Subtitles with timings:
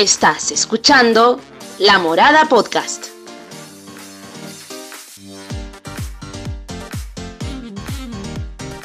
[0.00, 1.38] Estás escuchando
[1.78, 3.08] La Morada Podcast.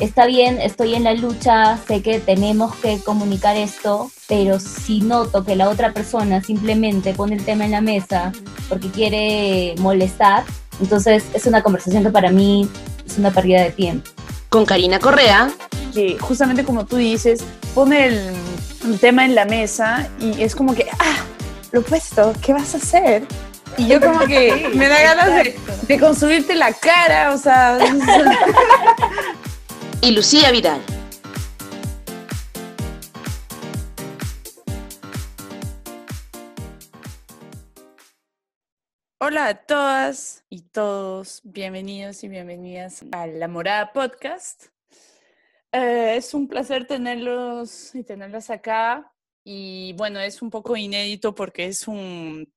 [0.01, 5.45] Está bien, estoy en la lucha, sé que tenemos que comunicar esto, pero si noto
[5.45, 8.33] que la otra persona simplemente pone el tema en la mesa
[8.67, 10.43] porque quiere molestar,
[10.81, 12.69] entonces es una conversación que para mí
[13.07, 14.09] es una pérdida de tiempo.
[14.49, 15.49] Con Karina Correa.
[15.93, 17.41] Que justamente como tú dices,
[17.73, 18.44] pone el,
[18.85, 21.25] el tema en la mesa y es como que, ah,
[21.71, 23.25] lo opuesto, ¿qué vas a hacer?
[23.77, 27.79] Y yo como que me da ganas de, de construirte la cara, o sea...
[30.01, 30.81] y Lucía Vidal.
[39.17, 44.74] Hola a todas y todos, bienvenidos y bienvenidas a La Morada Podcast.
[45.77, 49.11] Eh, es un placer tenerlos y tenerlas acá.
[49.43, 52.49] Y bueno, es un poco inédito porque es un,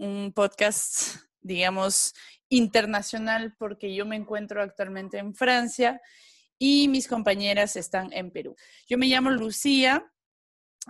[0.00, 2.12] un podcast, digamos,
[2.48, 6.00] internacional porque yo me encuentro actualmente en Francia
[6.58, 8.56] y mis compañeras están en Perú.
[8.88, 10.10] Yo me llamo Lucía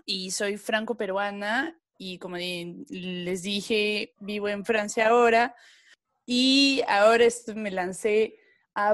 [0.07, 5.55] y soy franco-peruana y como les dije, vivo en Francia ahora
[6.25, 8.40] y ahora me lancé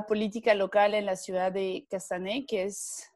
[0.09, 3.11] política local en la ciudad de Castanet, que es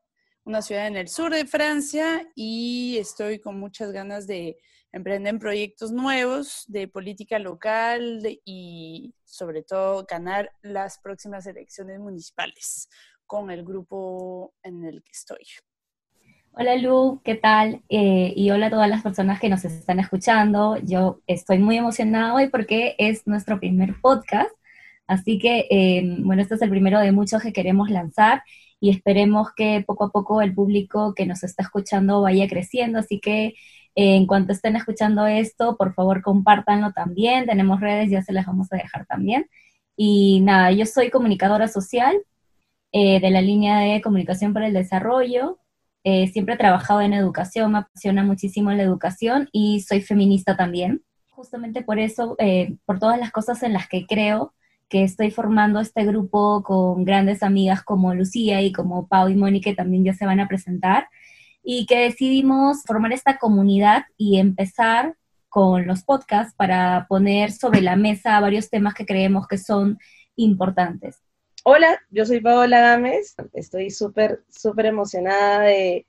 [0.44, 4.56] una ciudad en el sur de Francia y estoy con muchas ganas de
[4.92, 12.88] emprender proyectos nuevos de política local y sobre todo ganar las próximas elecciones municipales
[13.26, 15.46] con el grupo en el que estoy.
[16.52, 17.82] Hola Lu, ¿qué tal?
[17.88, 20.76] Eh, y hola a todas las personas que nos están escuchando.
[20.78, 24.50] Yo estoy muy emocionada hoy porque es nuestro primer podcast.
[25.10, 28.42] Así que, eh, bueno, este es el primero de muchos que queremos lanzar
[28.80, 32.98] y esperemos que poco a poco el público que nos está escuchando vaya creciendo.
[33.00, 33.54] Así que eh,
[34.16, 37.46] en cuanto estén escuchando esto, por favor compártanlo también.
[37.46, 39.46] Tenemos redes, ya se las vamos a dejar también.
[39.96, 42.16] Y nada, yo soy comunicadora social,
[42.92, 45.58] eh, de la línea de comunicación para el desarrollo.
[46.04, 51.02] Eh, siempre he trabajado en educación, me apasiona muchísimo la educación y soy feminista también.
[51.30, 54.54] Justamente por eso, eh, por todas las cosas en las que creo,
[54.90, 59.70] que estoy formando este grupo con grandes amigas como Lucía y como Pau y Mónica,
[59.70, 61.08] que también ya se van a presentar,
[61.62, 65.14] y que decidimos formar esta comunidad y empezar
[65.48, 69.98] con los podcasts para poner sobre la mesa varios temas que creemos que son
[70.34, 71.22] importantes.
[71.62, 76.06] Hola, yo soy Paola Gámez, estoy súper, súper emocionada de,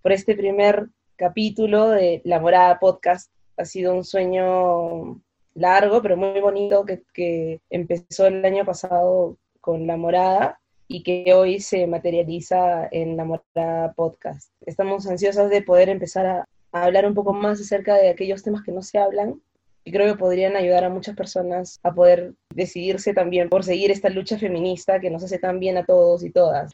[0.00, 3.30] por este primer capítulo de La Morada Podcast.
[3.58, 5.20] Ha sido un sueño
[5.54, 11.32] largo, pero muy bonito que, que empezó el año pasado con La Morada y que
[11.34, 14.50] hoy se materializa en La Morada Podcast.
[14.66, 18.62] Estamos ansiosas de poder empezar a, a hablar un poco más acerca de aquellos temas
[18.62, 19.40] que no se hablan
[19.84, 24.08] y creo que podrían ayudar a muchas personas a poder decidirse también por seguir esta
[24.08, 26.72] lucha feminista que nos hace tan bien a todos y todas.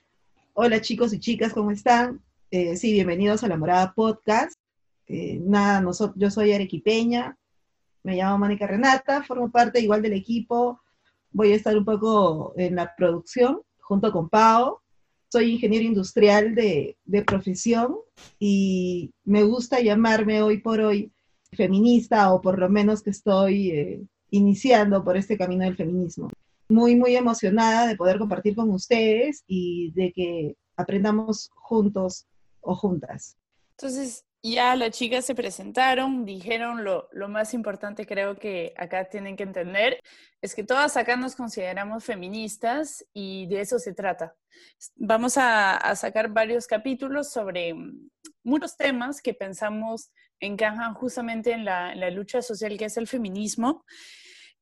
[0.54, 2.20] Hola chicos y chicas, ¿cómo están?
[2.50, 4.54] Eh, sí, bienvenidos a la Morada Podcast.
[5.06, 7.36] Eh, nada, nosotros, yo soy arequipeña,
[8.02, 10.80] me llamo Mónica Renata, formo parte igual del equipo,
[11.30, 14.78] voy a estar un poco en la producción junto con Pau.
[15.30, 17.96] Soy ingeniero industrial de, de profesión
[18.38, 21.12] y me gusta llamarme hoy por hoy
[21.52, 26.30] feminista o por lo menos que estoy eh, iniciando por este camino del feminismo.
[26.68, 32.26] Muy, muy emocionada de poder compartir con ustedes y de que aprendamos juntos
[32.60, 33.36] o juntas.
[33.72, 39.36] Entonces, ya las chicas se presentaron, dijeron lo, lo, más importante creo que acá tienen
[39.36, 40.00] que entender,
[40.40, 44.34] es que todas acá nos consideramos feministas y de eso se trata.
[44.96, 47.74] Vamos a, sacar varios capítulos sobre
[48.42, 50.10] muchos temas que pensamos
[50.40, 53.84] encajan justamente en la, en la, lucha social que es el feminismo.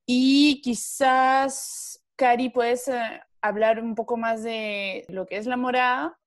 [0.06, 6.18] Y quizás, Cari, puedes eh, hablar un poco más de lo que es la morada.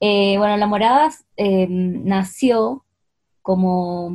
[0.00, 2.84] Eh, bueno, la morada eh, nació
[3.42, 4.12] como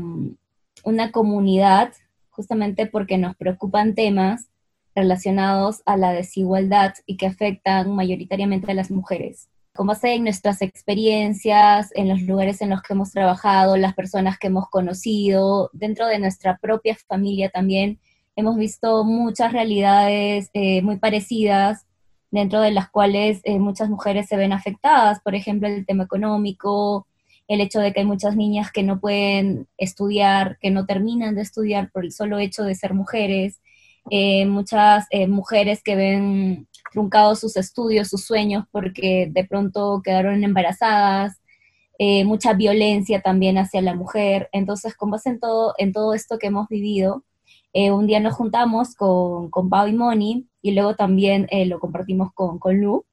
[0.84, 1.94] una comunidad
[2.30, 4.50] justamente porque nos preocupan temas
[4.96, 9.50] relacionados a la desigualdad y que afectan mayoritariamente a las mujeres.
[9.74, 14.38] Con base en nuestras experiencias, en los lugares en los que hemos trabajado, las personas
[14.38, 18.00] que hemos conocido, dentro de nuestra propia familia también,
[18.36, 21.86] hemos visto muchas realidades eh, muy parecidas,
[22.32, 27.08] dentro de las cuales eh, muchas mujeres se ven afectadas, por ejemplo, el tema económico,
[27.48, 31.42] el hecho de que hay muchas niñas que no pueden estudiar, que no terminan de
[31.42, 33.62] estudiar por el solo hecho de ser mujeres,
[34.12, 41.40] eh, muchas mujeres que ven truncados sus estudios, sus sueños, porque de pronto quedaron embarazadas,
[42.02, 44.50] eh, mucha violencia también hacia la mujer.
[44.54, 47.26] Entonces, con base todo, en todo esto que hemos vivido,
[47.74, 51.80] eh, un día nos juntamos con, con Pau y Moni y luego también eh, lo
[51.80, 53.06] compartimos con, con Lu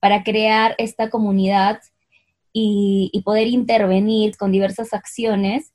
[0.00, 1.80] para crear esta comunidad
[2.52, 5.72] y, poder intervenir con diversas acciones,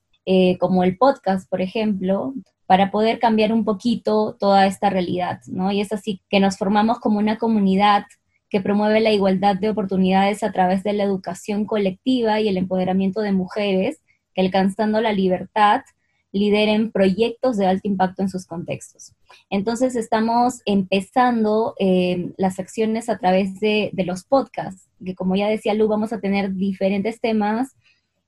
[0.60, 2.36] como el podcast, por ejemplo,
[2.68, 5.72] para poder cambiar un poquito toda esta realidad, ¿no?
[5.72, 8.06] Y es así que nos formamos como una comunidad
[8.48, 13.22] que promueve la igualdad de oportunidades a través de la educación colectiva y el empoderamiento
[13.22, 14.02] de mujeres
[14.36, 15.82] que alcanzando la libertad
[16.32, 19.14] lideren proyectos de alto impacto en sus contextos.
[19.50, 25.74] Entonces estamos empezando eh, las acciones a través de, los podcasts, que como ya decía
[25.74, 27.76] Lu, vamos a tener diferentes temas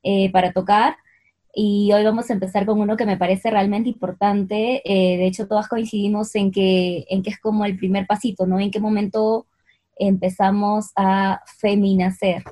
[0.03, 0.95] eh, para tocar
[1.53, 4.81] y hoy vamos a empezar con uno que me parece realmente importante.
[4.85, 8.59] Eh, de hecho, todas coincidimos en que, en que es como el primer pasito, ¿no?
[8.59, 9.47] En qué momento
[9.97, 12.43] empezamos a feminacer.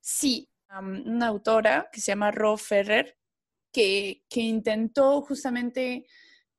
[0.00, 0.48] Sí,
[0.80, 3.16] una autora que se llama Ro Ferrer,
[3.72, 6.06] que, intentó justamente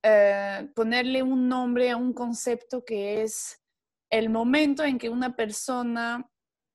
[0.01, 3.61] eh, ponerle un nombre a un concepto que es
[4.09, 6.29] el momento en que una persona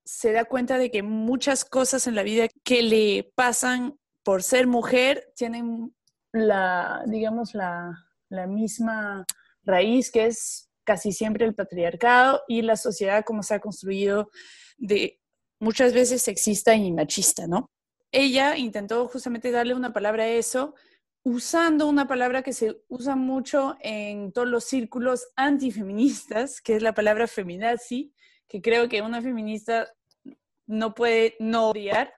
[0.04, 4.66] se da cuenta de que muchas cosas en la vida que le pasan por ser
[4.66, 5.94] mujer, tienen
[6.32, 8.04] la, digamos, la,
[8.46, 9.24] misma
[9.62, 14.30] raíz que es casi siempre el patriarcado y la sociedad como se ha construido
[14.76, 15.18] de
[15.60, 17.70] muchas veces sexista y machista, ¿no?
[18.12, 20.74] Ella intentó justamente darle una palabra a eso
[21.22, 26.94] usando una palabra que se usa mucho en todos los círculos antifeministas, que es la
[26.94, 28.12] palabra feminazi,
[28.48, 29.92] que creo que una feminista
[30.66, 32.14] no puede no odiar,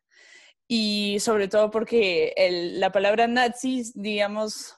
[0.72, 2.32] y sobre todo porque
[2.76, 4.76] la palabra nazis, digamos,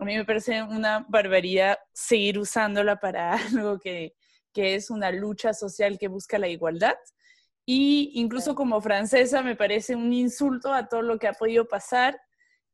[0.00, 4.14] a mí me parece una barbaridad seguir usándola para algo que,
[4.52, 6.96] que es una lucha social que busca la igualdad.
[7.70, 12.18] Y incluso como francesa me parece un insulto a todo lo que ha podido pasar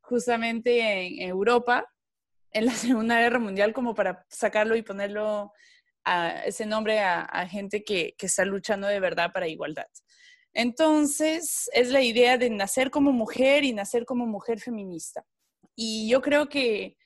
[0.00, 1.92] justamente en Europa
[2.52, 5.52] en la Segunda Guerra Mundial como para sacarlo y ponerlo
[6.04, 9.88] a ese nombre a, a gente que, que, está luchando de verdad para igualdad.
[10.52, 15.26] Entonces, es la idea de nacer como mujer y nacer como mujer feminista.
[15.74, 16.96] Y yo creo que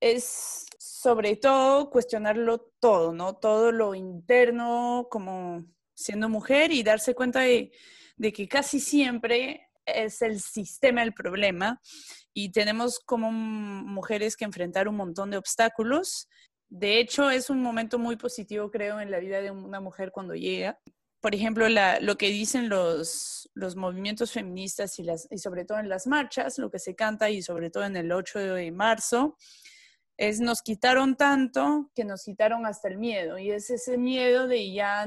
[0.00, 3.34] es sobre todo cuestionarlo todo, ¿no?
[3.36, 5.66] Todo lo interno como
[5.96, 7.72] siendo mujer y darse cuenta de,
[8.32, 11.80] que casi siempre es el sistema el problema
[12.32, 16.28] y tenemos como mujeres que enfrentar un montón de obstáculos.
[16.68, 20.34] De hecho, es un momento muy positivo, creo, en la vida de una mujer cuando
[20.34, 20.78] llega,
[21.26, 26.06] por ejemplo, lo que dicen los, movimientos feministas y, las, y sobre todo en las
[26.06, 29.36] marchas, lo que se canta y sobre todo en el 8 de marzo,
[30.16, 33.38] es nos quitaron tanto que nos quitaron hasta el miedo.
[33.38, 35.04] Y es ese miedo de ya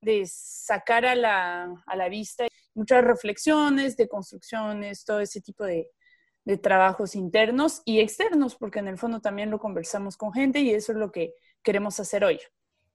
[0.00, 5.90] de sacar a la, a la vista muchas reflexiones, de construcciones, todo ese tipo de,
[6.44, 10.70] de trabajos internos y externos, porque en el fondo también lo conversamos con gente y
[10.70, 12.38] eso es lo que queremos hacer hoy.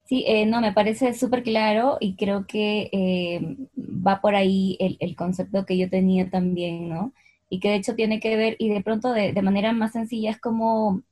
[0.06, 5.16] Sí, eh, no, me parece súper claro y creo que eh, va por ahí el,
[5.16, 7.14] concepto que yo tenía también, ¿no?
[7.48, 10.40] Y que de hecho tiene que ver, y de pronto de, manera más sencilla, es
[10.40, 11.02] como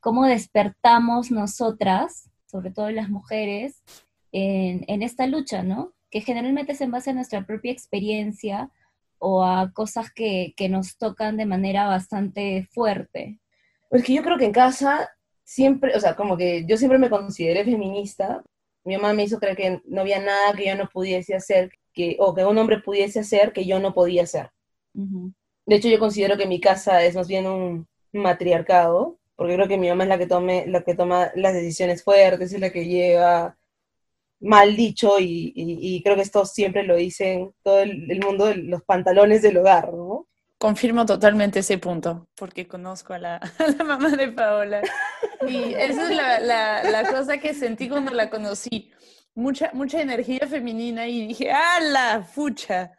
[0.00, 3.82] cómo despertamos nosotras, sobre todo las mujeres,
[4.34, 5.94] en, esta lucha, ¿no?
[6.10, 8.70] Que generalmente es en base a nuestra propia experiencia
[9.18, 13.38] o a cosas que, que nos tocan de manera bastante fuerte.
[13.88, 15.08] Pues que yo creo que en casa
[15.44, 18.42] siempre, o sea, como que yo siempre me consideré feminista.
[18.82, 22.16] Mi mamá me hizo creer que no había nada que yo no pudiese hacer, que,
[22.18, 24.50] o que un hombre pudiese hacer que yo no podía hacer.
[24.92, 29.78] De hecho, yo considero que mi casa es más bien un matriarcado, porque creo que
[29.78, 32.86] mi mamá es la que, tome, la que toma las decisiones fuertes, es la que
[32.86, 33.56] lleva
[34.44, 38.82] mal dicho, y, creo que esto siempre lo dicen todo el, el mundo de los
[38.82, 40.28] pantalones del hogar, ¿no?
[40.58, 43.40] Confirmo totalmente ese punto, porque conozco a la,
[43.84, 44.82] mamá de Paola.
[45.46, 46.46] Y esa es
[46.90, 48.90] la, cosa que sentí cuando la conocí.
[49.34, 52.22] Mucha, mucha energía femenina y dije, ¡ala!
[52.22, 52.92] Fucha.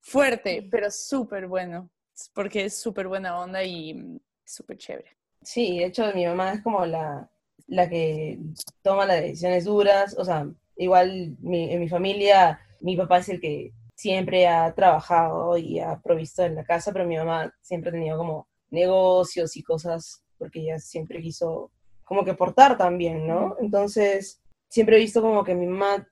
[0.00, 1.90] Fuerte, pero súper bueno,
[2.34, 5.16] porque es súper buena onda y súper chévere.
[5.42, 7.28] Sí, de hecho mi mamá es como la,
[7.66, 8.38] la que
[8.82, 13.72] toma las decisiones duras, o sea, igual en mi familia mi papá es el que
[13.94, 18.18] siempre ha trabajado y ha provisto en la casa, pero mi mamá siempre ha tenido
[18.18, 21.70] como negocios y cosas, porque ella siempre quiso
[22.04, 23.56] como que portar también, ¿no?
[23.60, 26.06] Entonces, siempre he visto como que mi mamá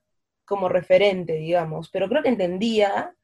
[0.44, 3.14] como referente, digamos, pero creo que entendía,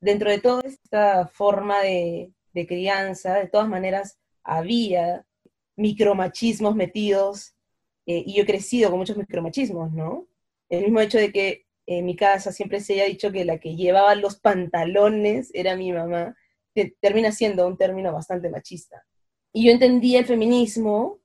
[0.00, 2.32] dentro de toda esta forma de,
[2.66, 5.24] crianza, de todas maneras, había
[5.76, 7.54] micromachismos metidos,
[8.06, 10.26] eh, y yo he crecido con muchos micromachismos, ¿no?
[10.72, 13.76] El mismo hecho de que en mi casa siempre se haya dicho que la que
[13.76, 16.34] llevaba los pantalones era mi mamá,
[16.74, 19.04] que termina siendo un término bastante machista.
[19.52, 21.20] Y yo entendía el feminismo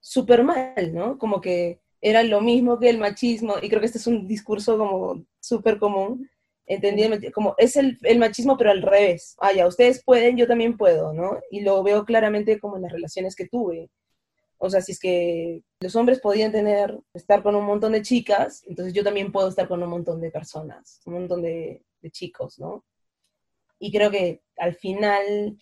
[0.00, 1.16] súper mal, ¿no?
[1.16, 4.76] Como que era lo mismo que el machismo, y creo que este es un discurso
[4.76, 6.28] como súper común,
[6.66, 9.36] entendía como es el, el, machismo pero al revés.
[9.38, 11.38] Ah, ya, ustedes pueden, yo también puedo, ¿no?
[11.52, 13.90] Y lo veo claramente como en las relaciones que tuve.
[14.58, 18.64] O sea, si es que los hombres podían tener, estar con un montón de chicas,
[18.66, 22.58] entonces yo también puedo estar con un montón de personas, un montón de, de chicos,
[22.58, 22.84] ¿no?
[23.78, 25.56] Y creo que al final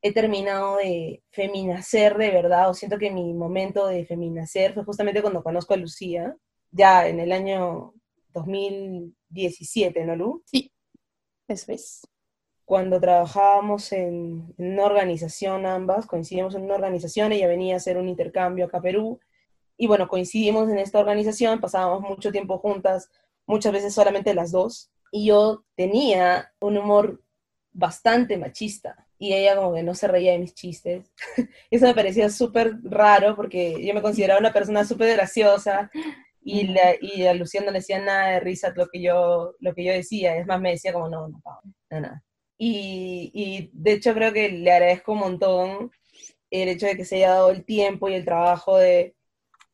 [0.00, 5.22] he terminado de feminacer de verdad, o siento que mi momento de feminacer fue justamente
[5.22, 6.36] cuando conozco a Lucía,
[6.70, 7.94] ya en el año
[8.32, 10.42] 2017, ¿no, Lu?
[10.46, 10.72] Sí,
[11.48, 12.02] eso es
[12.64, 18.08] cuando trabajábamos en, una organización ambas, coincidimos en una organización, ella venía a hacer un
[18.08, 19.20] intercambio acá a Perú,
[19.76, 23.10] y bueno, coincidimos en esta organización, pasábamos mucho tiempo juntas,
[23.46, 27.22] muchas veces solamente las dos, y yo tenía un humor
[27.72, 31.12] bastante machista, y ella como que no se reía de mis chistes.
[31.70, 35.90] Eso me parecía súper raro, porque yo me consideraba una persona súper graciosa,
[36.44, 39.74] y, la, y a Luciano no le decía nada de risa lo que yo, lo
[39.74, 41.40] que yo decía, es más, me decía como, no, no,
[41.90, 42.22] no, no.
[42.64, 45.90] Y, de hecho creo que le agradezco un montón
[46.48, 49.16] el hecho de que se haya dado el tiempo y el trabajo de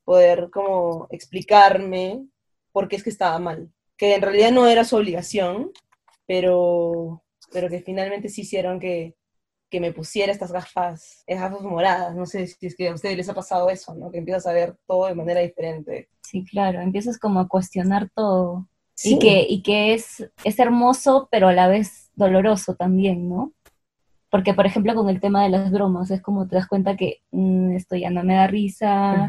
[0.05, 2.25] poder como explicarme
[2.73, 3.71] por qué es que estaba mal.
[3.99, 5.71] Que en realidad no era su obligación,
[6.27, 9.17] pero, pero que finalmente sí hicieron que,
[9.69, 12.15] que me pusiera estas gafas, estas gafas moradas.
[12.17, 14.11] No sé si es que a ustedes les ha pasado eso, ¿no?
[14.11, 16.09] Que empiezas a ver todo de manera diferente.
[16.23, 18.67] Sí, claro, empiezas como a cuestionar todo.
[19.05, 23.53] Y que, y que es, es hermoso, pero a la vez doloroso también, ¿no?
[24.31, 27.23] Porque, por ejemplo, con el tema de las bromas, es como te das cuenta que
[27.31, 29.29] mm, esto ya no me da risa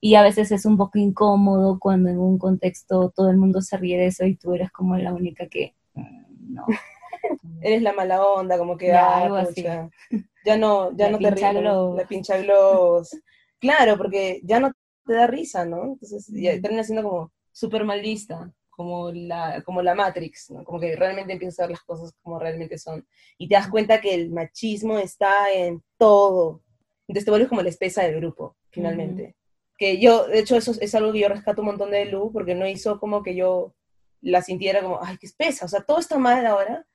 [0.00, 3.76] y a veces es un poco incómodo cuando en un contexto todo el mundo se
[3.76, 6.64] ríe de eso y tú eres como la única que mm, no.
[7.60, 9.62] eres la mala onda, como que ya, algo así.
[9.62, 13.10] ya no, ya no te ríes, la pincha globos.
[13.58, 14.72] claro, porque ya no
[15.04, 15.84] te da risa, ¿no?
[15.84, 20.62] Entonces ya termina siendo como súper mal vista como la, como la Matrix, ¿no?
[20.62, 23.04] Como que realmente empiezas a ver las cosas como realmente son.
[23.36, 26.62] Y te das cuenta que el machismo está en todo.
[27.08, 29.34] Entonces te vuelves como la espesa del grupo, finalmente.
[29.76, 32.54] Que yo, de hecho, eso es algo que yo rescato un montón de Lu, porque
[32.54, 33.74] no hizo como que yo
[34.20, 36.86] la sintiera como, ay, qué espesa, o sea, todo está mal ahora.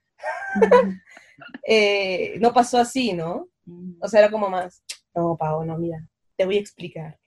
[1.67, 3.49] Eh, no pasó así, ¿no?
[3.99, 4.83] O sea, era como más,
[5.15, 7.19] no, Pau, no, mira, te voy a explicar.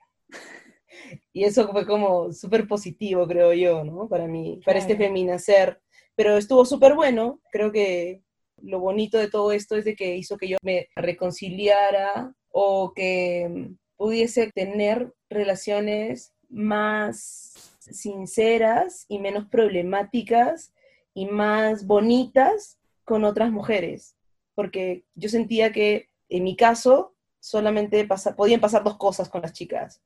[1.33, 4.09] Y eso fue como súper positivo, creo yo, ¿no?
[4.09, 5.81] Para mí, para este feminacer.
[6.15, 7.41] Pero estuvo súper bueno.
[7.53, 8.23] Creo que
[8.63, 13.71] lo bonito de todo esto es de que hizo que yo me reconciliara o que
[13.97, 20.73] pudiese tener relaciones más sinceras y menos problemáticas
[21.15, 24.17] y más bonitas con otras mujeres.
[24.55, 30.03] Porque yo sentía que en mi caso solamente podían pasar dos cosas con las chicas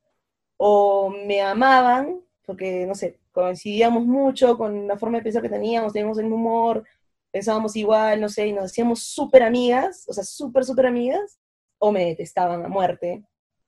[0.63, 5.91] o me amaban, porque, no sé, coincidíamos mucho con la forma de pensar que teníamos,
[5.91, 6.83] teníamos el humor,
[7.31, 11.39] pensábamos igual, no sé, y nos hacíamos súper amigas, o sea, súper, súper amigas,
[11.79, 13.23] o me detestaban a muerte,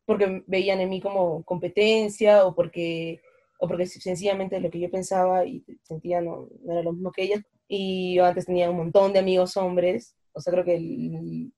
[0.06, 3.22] porque veían en mí como competencia, o porque,
[3.60, 7.42] o porque sencillamente lo que yo pensaba y sentía no, era lo mismo que ellas.
[7.68, 10.78] Y yo antes tenía un montón de amigos hombres, o sea, creo que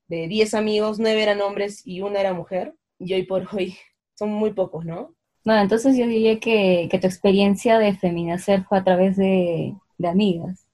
[0.08, 3.76] de 10 amigos, 9 eran hombres y una era mujer, y hoy por hoy
[4.18, 5.15] son muy pocos, ¿no?
[5.46, 10.66] Bueno, entonces yo diría que, tu experiencia de feminacer fue a través de, amigas.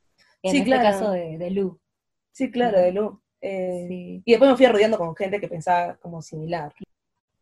[0.42, 0.82] En sí, este claro.
[0.82, 1.78] caso de, de, Lu.
[2.32, 3.20] Sí, claro, de Lu.
[3.42, 6.72] Eh, y después me fui rodeando con gente que pensaba como similar.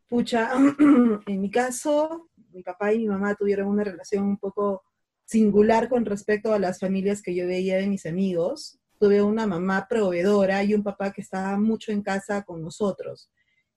[0.08, 0.50] Pucha,
[1.26, 4.82] en mi caso, mi papá y mi mamá tuvieron una relación un poco
[5.24, 8.80] singular con respecto a las familias que yo veía de mis amigos.
[8.98, 13.30] Tuve una mamá proveedora y un papá que estaba mucho en casa con nosotros.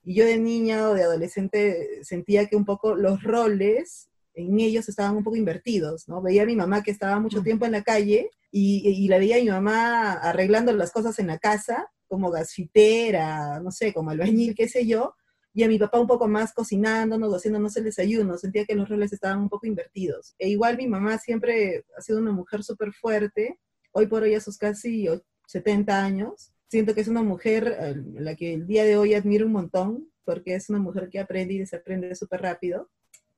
[0.03, 4.89] Y yo de niña o de adolescente sentía que un poco los roles en ellos
[4.89, 6.21] estaban un poco invertidos, ¿no?
[6.21, 7.43] Veía a mi mamá que estaba mucho mm.
[7.43, 11.27] tiempo en la calle y, y la veía a mi mamá arreglando las cosas en
[11.27, 15.15] la casa, como gasfitera, no sé, como albañil, qué sé yo,
[15.53, 19.13] y a mi papá un poco más cocinándonos, haciéndonos el desayuno, sentía que los roles
[19.13, 20.35] estaban un poco invertidos.
[20.39, 23.59] E igual mi mamá siempre ha sido una mujer súper fuerte,
[23.91, 25.07] hoy por hoy a sus casi
[25.47, 29.13] 70 años, siento que es una mujer a eh, la que el día de hoy
[29.13, 32.89] admiro un montón, porque es una mujer que aprende y desaprende súper rápido.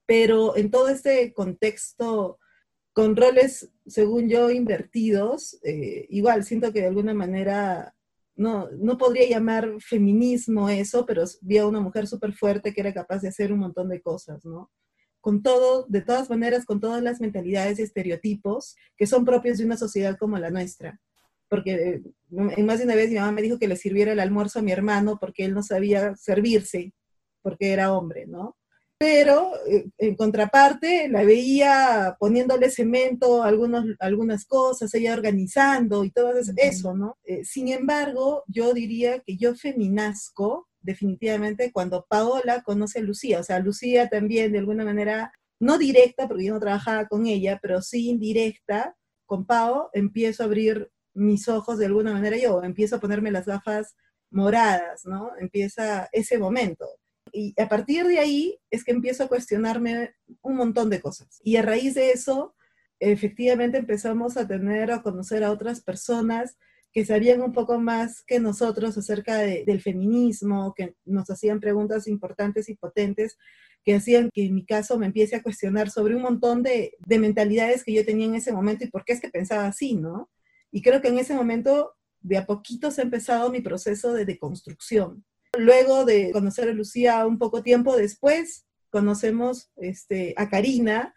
[0.05, 2.39] Pero en todo este contexto,
[2.93, 7.93] con roles, según yo, invertidos, eh, igual siento que de alguna manera
[8.37, 12.93] no, no podría llamar feminismo eso, pero vi a una mujer súper fuerte que era
[12.93, 14.71] capaz de hacer un montón de cosas, ¿no?
[15.19, 19.65] con todo, de todas maneras, con todas las mentalidades y estereotipos que son propios de
[19.65, 21.01] una sociedad como la nuestra.
[21.49, 24.59] Porque eh, más de una vez mi mamá me dijo que le sirviera el almuerzo
[24.59, 26.93] a mi hermano porque él no sabía servirse,
[27.41, 28.55] porque era hombre, ¿no?
[28.97, 36.33] pero eh, en contraparte la veía poniéndole cemento algunos, algunas cosas, ella organizando y todo
[36.55, 37.17] eso, ¿no?
[37.25, 43.43] Eh, sin embargo, yo diría que yo feminazco definitivamente cuando Paola conoce a Lucía, o
[43.43, 47.81] sea, Lucía también de alguna manera, no directa, porque yo no trabajaba con ella, pero
[47.81, 52.99] sí indirecta, con Pao empiezo a abrir mis ojos de alguna manera yo, empiezo a
[52.99, 53.95] ponerme las gafas
[54.29, 55.31] moradas, ¿no?
[55.39, 56.85] Empieza ese momento
[57.35, 61.41] y a partir de ahí es que empiezo a cuestionarme un montón de cosas.
[61.43, 62.55] Y a raíz de eso,
[62.99, 66.57] efectivamente empezamos a tener, a conocer a otras personas
[66.93, 72.69] que sabían un poco más que nosotros acerca del feminismo, que nos hacían preguntas importantes
[72.69, 73.37] y potentes,
[73.83, 77.19] que hacían que en mi caso me empiece a cuestionar sobre un montón de, de
[77.19, 80.29] mentalidades que yo tenía en ese momento y por qué es que pensaba así, ¿no?
[80.75, 84.25] Y creo que en ese momento de a poquito se ha empezado mi proceso de
[84.25, 85.23] deconstrucción.
[85.57, 91.15] Luego de conocer a Lucía un poco tiempo después, conocemos este, a Karina,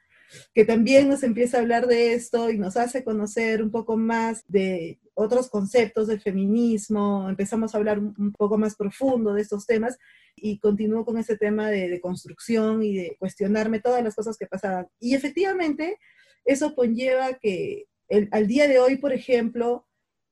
[0.55, 4.45] que también nos empieza a hablar de esto y nos hace conocer un poco más
[4.47, 9.99] de otros conceptos del feminismo, empezamos a hablar un poco más profundo de estos temas
[10.37, 14.87] y continúo con ese tema de, construcción y de cuestionarme todas las cosas que pasaban.
[15.01, 15.99] Y efectivamente,
[16.45, 17.88] eso conlleva que
[18.31, 19.87] al día de hoy, por ejemplo,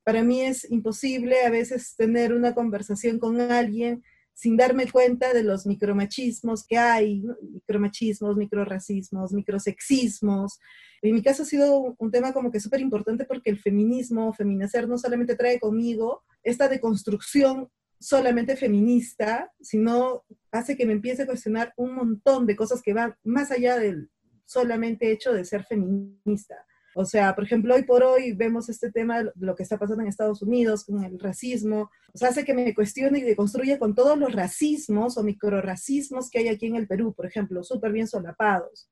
[0.05, 4.05] para mí es imposible a veces tener una conversación con alguien
[4.37, 10.61] sin darme cuenta de los micromachismos que hay, micromachismos, microracismos, microsexismos.
[11.01, 14.87] En mi caso ha sido un tema como que súper importante porque el feminismo, feminacer,
[14.89, 21.73] no solamente trae conmigo esta deconstrucción solamente feminista, sino hace que me empiece a cuestionar
[21.77, 24.11] un montón de cosas que van más allá del
[24.45, 26.57] solamente hecho de ser feminista.
[26.99, 30.03] O sea, por ejemplo, hoy por hoy vemos este tema de lo que está pasando
[30.03, 31.91] en Estados Unidos con el racismo.
[32.15, 36.39] O sea, hace que me cuestione y deconstruya con todos los racismos o microracismos que
[36.39, 38.89] hay aquí en el Perú, por ejemplo, súper bien solapados.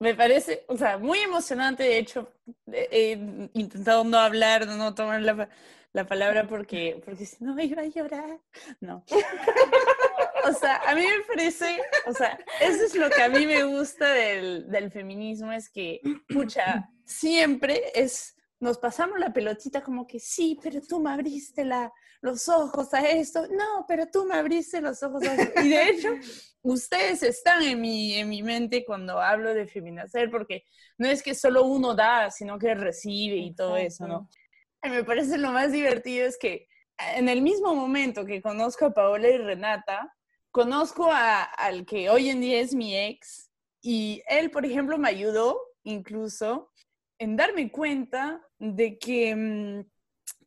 [0.00, 1.84] Me parece, o sea, muy emocionante.
[1.84, 2.28] De hecho,
[2.66, 3.12] he
[3.52, 5.48] intentado no hablar, no tomar la,
[5.92, 8.40] la palabra porque, porque si no me iba a llorar.
[8.80, 9.04] No.
[10.44, 13.62] o sea, a mí me parece, o sea, eso es lo que a mí me
[13.62, 20.18] gusta del, del feminismo, es que, pucha, siempre es, nos pasamos la pelotita como que
[20.20, 24.80] sí, pero tú me abriste la, los ojos a esto, no, pero tú me abriste
[24.80, 25.60] los ojos a esto.
[25.62, 26.08] Y de hecho,
[26.62, 30.64] ustedes están en mi, en mi mente cuando hablo de feminacer, porque
[30.98, 34.28] no es que solo uno da, sino que recibe y todo eso, ¿no?
[34.82, 36.68] Y me parece lo más divertido es que
[37.16, 40.14] en el mismo momento que conozco a Paola y Renata,
[40.50, 43.50] conozco a, al que hoy en día es mi ex,
[43.82, 46.70] y él, por ejemplo, me ayudó incluso
[47.18, 49.90] en darme cuenta de que, mm,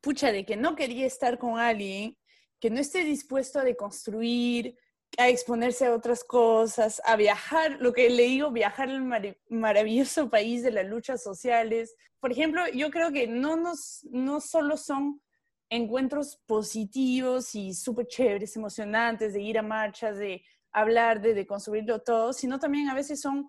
[0.01, 2.17] pucha, de que no quería estar con alguien
[2.60, 4.75] que no esté dispuesto a deconstruir,
[5.17, 10.63] a exponerse a otras cosas, a viajar, lo que le digo, viajar al maravilloso país
[10.63, 11.95] de las luchas sociales.
[12.19, 15.21] Por ejemplo, yo creo que no, nos, no solo son
[15.69, 22.01] encuentros positivos y súper chéveres, emocionantes, de ir a marchas, de hablar, de, de construirlo
[22.01, 23.47] todo, sino también a veces son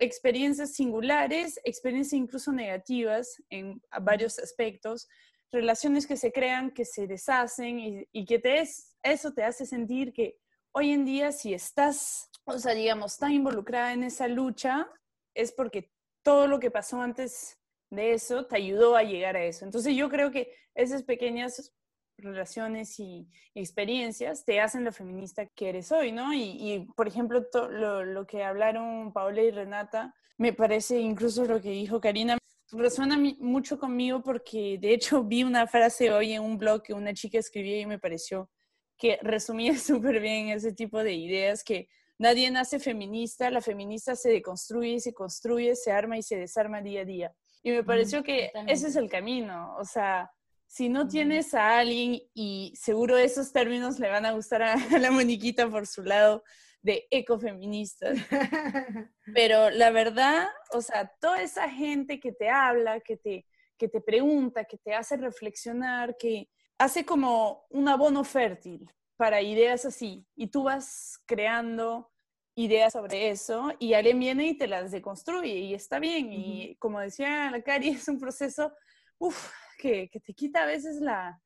[0.00, 5.08] experiencias singulares, experiencias incluso negativas en varios aspectos,
[5.52, 10.12] relaciones que se crean, que se deshacen y, que te es, eso te hace sentir
[10.12, 10.38] que
[10.72, 14.88] hoy en día si estás, o sea, digamos, tan involucrada en esa lucha,
[15.34, 17.58] es porque todo lo que pasó antes
[17.90, 19.64] de eso te ayudó a llegar a eso.
[19.64, 21.72] Entonces yo creo que esas pequeñas
[22.20, 26.32] relaciones y experiencias te hacen la feminista que eres hoy, ¿no?
[26.32, 31.70] Y, por ejemplo, lo, lo, que hablaron Paola y Renata, me parece incluso lo que
[31.70, 32.38] dijo Karina,
[32.72, 37.14] resuena mucho conmigo porque de hecho vi una frase hoy en un blog que una
[37.14, 38.50] chica escribía y me pareció
[38.96, 44.30] que resumía súper bien ese tipo de ideas que nadie nace feminista, la feminista se
[44.30, 47.34] deconstruye, se construye, se arma y se desarma día a día.
[47.62, 50.30] Y me pareció que ese es el camino, o sea,
[50.70, 55.10] si no tienes a alguien, y seguro esos términos le van a gustar a, la
[55.10, 56.44] moniquita por su lado
[56.80, 58.16] de ecofeministas,
[59.34, 64.00] pero la verdad, o sea, toda esa gente que te habla, que te, que te
[64.00, 70.46] pregunta, que te hace reflexionar, que hace como un abono fértil para ideas así, y
[70.46, 72.12] tú vas creando
[72.54, 76.32] ideas sobre eso y alguien viene y te las deconstruye y está bien.
[76.32, 78.72] Y como decía la Cari, es un proceso,
[79.18, 79.50] uff,
[79.80, 81.42] que, te quita a veces la,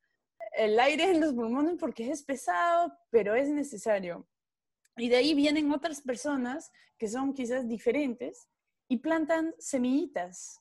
[0.57, 4.27] el aire en los pulmones porque es pesado, pero es necesario.
[4.97, 8.49] Y de ahí vienen otras personas que son quizás diferentes
[8.89, 10.61] y plantan semillitas.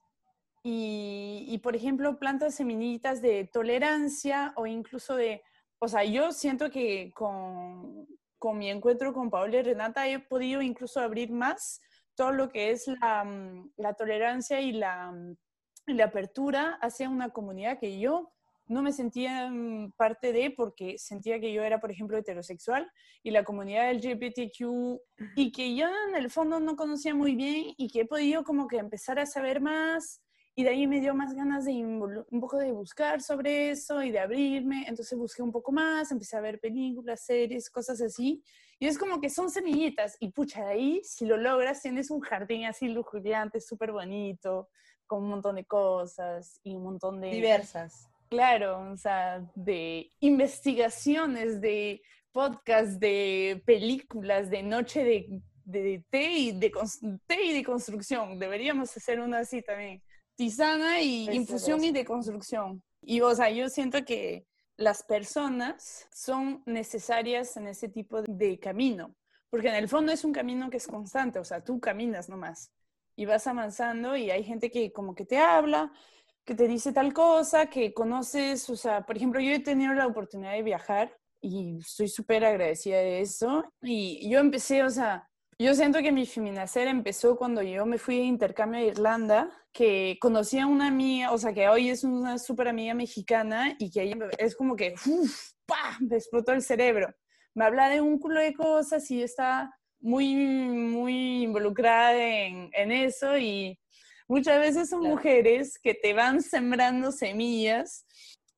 [0.64, 5.42] Y, y, por ejemplo, plantan semillitas de tolerancia o incluso de,
[5.80, 8.08] o sea, yo siento que con,
[8.40, 11.82] con mi encuentro con Paola y Renata he podido incluso abrir más
[12.16, 15.36] todo lo que es la, mm, la tolerancia y la, mm,
[15.86, 18.32] la apertura hacia una comunidad que yo
[18.68, 22.90] no me sentía mm, parte de porque sentía que yo era, por ejemplo, heterosexual
[23.22, 25.00] y la comunidad LGBTQ
[25.36, 28.68] y que yo en el fondo no conocía muy bien y que he podido como
[28.68, 30.22] que empezar a saber más
[30.56, 34.12] y de ahí me dio más ganas de un poco de buscar sobre eso y
[34.12, 38.44] de abrirme, entonces busqué un poco más, empecé a ver películas, series, cosas así.
[38.78, 42.20] Y es como que son semillitas y pucha, de ahí si lo logras tienes un
[42.20, 44.70] jardín así lujuriante, súper bonito,
[45.14, 47.30] con un montón de cosas y un montón de...
[47.30, 56.32] Diversas Claro, o sea, de investigaciones, de podcasts, de películas, de noche de, de, té,
[56.32, 56.72] y de
[57.28, 58.40] té y de construcción.
[58.40, 60.02] Deberíamos hacer una así también.
[60.36, 62.82] Tisana y infusión y de construcción.
[63.04, 64.48] Y, o sea, yo siento que
[64.78, 69.16] las personas son necesarias en ese tipo de camino,
[69.52, 72.72] porque en el fondo es un camino que es constante, o sea, tú caminas nomás
[73.16, 75.92] y vas avanzando y hay gente que como que te habla,
[76.46, 80.08] que te dice tal cosa, que conoces, o sea, por ejemplo, yo he tenido la
[80.08, 83.64] oportunidad de viajar y estoy súper agradecida de eso.
[83.82, 88.18] Y yo empecé, o sea, yo siento que mi feminacer empezó cuando yo me fui
[88.18, 92.38] de intercambio a Irlanda, que conocí a una amiga, o sea, que hoy es una
[92.38, 95.98] súper amiga mexicana y que ella es como que, uff, ¡pah!
[96.00, 97.14] me explotó el cerebro.
[97.56, 99.72] Me habla de un culo de cosas y está
[100.04, 103.80] muy, muy involucrada en, en eso y
[104.28, 108.06] Muchas veces son mujeres que te van sembrando semillas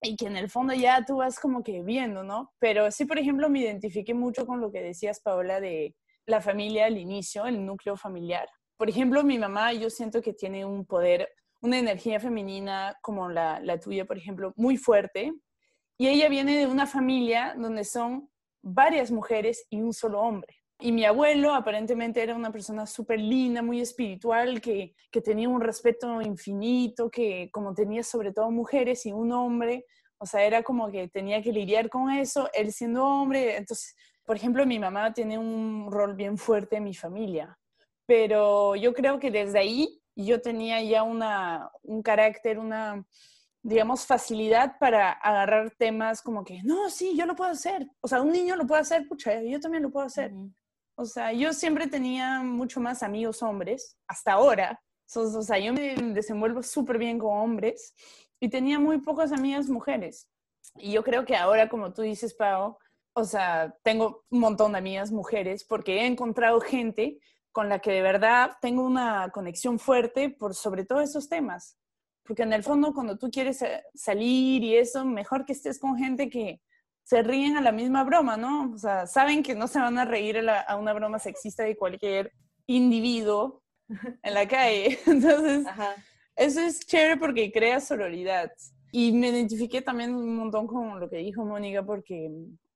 [0.02, 2.54] y que en el fondo ya tú vas como que viendo, ¿no?
[2.60, 5.96] Pero sí, por ejemplo, me identifiqué mucho con lo que decías, Paola, de
[6.28, 8.48] la familia al inicio, el núcleo familiar.
[8.78, 11.30] Por ejemplo, mi mamá, yo siento que tiene un poder,
[11.62, 15.34] una energía femenina como la, la tuya, por ejemplo, muy fuerte.
[15.98, 18.30] Y ella viene de una familia donde son
[18.62, 20.56] varias mujeres y un solo hombre.
[20.80, 25.62] Y mi abuelo aparentemente era una persona súper linda, muy espiritual, que, que, tenía un
[25.62, 29.86] respeto infinito, que como tenía sobre todo mujeres y un hombre,
[30.18, 33.58] o sea, era como que tenía que lidiar con eso, él siendo hombre.
[33.58, 37.58] Entonces, por ejemplo, mi mamá tiene un rol bien fuerte en mi familia,
[38.06, 43.06] pero yo creo que desde ahí yo tenía ya una, un carácter, una,
[43.62, 47.88] digamos, facilidad para agarrar temas como que, no, sí, yo lo puedo hacer.
[48.02, 50.32] O sea, un niño lo puede hacer, pucha, yo también lo puedo hacer.
[50.96, 54.82] O sea, yo siempre tenía mucho más amigos hombres, hasta ahora.
[55.16, 57.94] o sea, yo me desenvuelvo súper bien con hombres
[58.40, 60.30] y tenía muy pocas amigas mujeres.
[60.78, 62.78] Y yo creo que ahora, como tú dices, Pau,
[63.14, 67.20] o sea, tengo un montón de amigas mujeres porque he encontrado gente
[67.52, 71.78] con la que de verdad tengo una conexión fuerte por sobre todo esos temas.
[72.24, 76.30] Porque en el fondo, cuando tú quieres salir y eso, mejor que estés con gente
[76.30, 76.60] que,
[77.06, 78.72] se ríen a la misma broma, ¿no?
[78.74, 82.34] O sea, saben que no se van a reír a, una broma sexista de cualquier
[82.66, 84.98] individuo en la calle.
[85.06, 85.68] Entonces,
[86.36, 88.52] eso es chévere porque crea sororidad.
[88.92, 92.32] Y me identifiqué también un montón con lo que dijo Mónica porque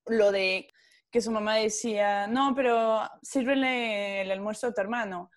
[0.06, 0.68] lo de
[1.10, 5.32] que su mamá decía, no, pero sírvele el almuerzo a tu hermano.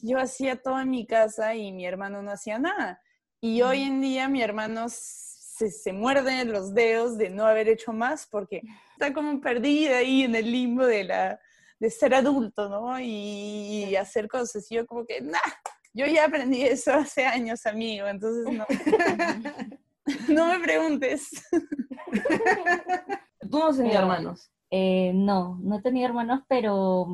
[0.00, 3.02] Yo hacía todo en mi casa y mi hermano no hacía nada.
[3.38, 4.86] Y hoy en día mi hermano
[5.58, 10.22] se, se muerde los dedos de no haber hecho más porque está como perdida ahí
[10.22, 11.40] en el limbo de, la,
[11.80, 13.00] de ser adulto, ¿no?
[13.00, 14.70] Y, hacer cosas.
[14.70, 15.38] Y yo como que, nah,
[15.92, 18.64] yo ya aprendí eso hace años, amigo, entonces no.
[20.28, 21.28] no me preguntes.
[23.50, 24.50] ¿Tú no tenías hermanos?
[24.70, 27.08] Eh, no, no tenía hermanos, pero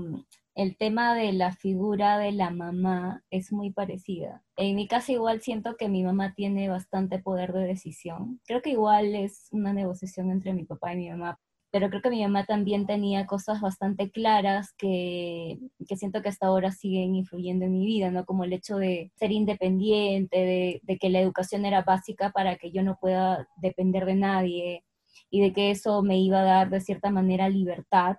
[0.55, 4.43] el tema de la figura de la mamá es muy parecida.
[4.57, 8.41] En mi caso igual siento que mi mamá tiene bastante poder de decisión.
[8.47, 11.41] Creo que igual es una negociación entre mi papá y mi mamá,
[11.73, 16.47] pero creo que mi mamá también tenía cosas bastante claras que, que siento que hasta
[16.47, 18.25] ahora siguen influyendo en mi vida, ¿no?
[18.25, 22.71] Como el hecho de ser independiente, de, de que la educación era básica para que
[22.71, 24.85] yo no pueda depender de nadie
[25.31, 28.19] y de que eso me iba a dar de cierta manera libertad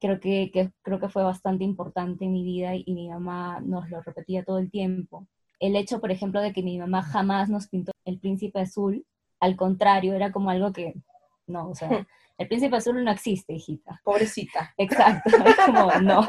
[0.00, 0.50] creo que,
[0.82, 4.58] creo que fue bastante importante en mi vida y, mi mamá nos lo repetía todo
[4.58, 5.26] el tiempo.
[5.60, 9.04] El hecho, por ejemplo, de que mi mamá jamás nos pintó el príncipe azul,
[9.40, 10.94] al contrario, era como algo que,
[11.46, 11.88] no, o sea,
[12.38, 14.00] el príncipe azul no existe, hijita.
[14.02, 14.72] Pobrecita.
[14.78, 15.30] Exacto,
[15.66, 16.28] como, no,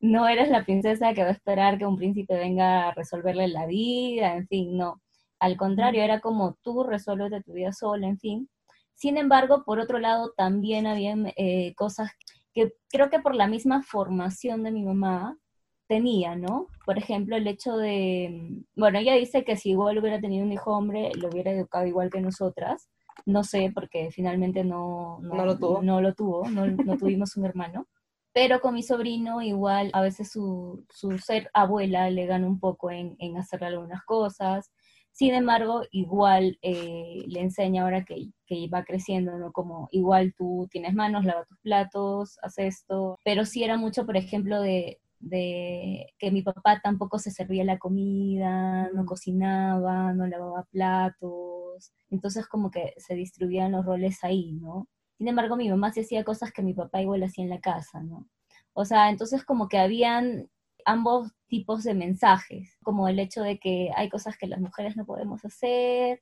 [0.00, 3.66] no eres la princesa que va a esperar que un príncipe venga a resolverle la
[3.66, 5.00] vida, en fin, no.
[5.38, 8.48] Al contrario, era como tú resuelves tu vida sola, en fin.
[8.94, 12.10] Sin embargo, por otro lado, también había eh, cosas
[12.56, 15.38] que creo que por la misma formación de mi mamá
[15.86, 16.68] tenía, ¿no?
[16.86, 20.72] Por ejemplo, el hecho de, bueno, ella dice que si igual hubiera tenido un hijo
[20.72, 22.88] hombre, lo hubiera educado igual que nosotras.
[23.26, 25.82] No sé, porque finalmente no, No lo tuvo.
[25.82, 27.86] No lo tuvo, no, no tuvimos un hermano.
[28.32, 32.90] Pero con mi sobrino igual a veces su, su ser abuela le gana un poco
[32.90, 34.72] en, en hacerle algunas cosas.
[35.16, 39.50] Sin embargo, igual eh, le enseña ahora que, que va creciendo, ¿no?
[39.50, 43.18] Como igual tú tienes manos, lava tus platos, haz esto.
[43.24, 47.78] Pero sí era mucho, por ejemplo, de, de que mi papá tampoco se servía la
[47.78, 51.92] comida, no cocinaba, no lavaba platos.
[52.10, 54.86] Entonces como que se distribuían los roles ahí, ¿no?
[55.16, 58.02] Sin embargo, mi mamá sí hacía cosas que mi papá igual hacía en la casa,
[58.02, 58.26] ¿no?
[58.74, 60.50] O sea, entonces como que habían
[60.86, 65.04] ambos tipos de mensajes, como el hecho de que hay cosas que las mujeres no
[65.04, 66.20] podemos hacer,